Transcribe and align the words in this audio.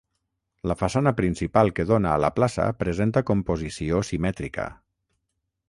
La 0.69 0.75
façana 0.79 1.11
principal 1.19 1.69
que 1.79 1.85
dóna 1.91 2.13
a 2.13 2.21
la 2.25 2.31
plaça 2.39 2.67
presenta 2.81 3.25
composició 3.29 4.01
simètrica. 4.09 4.69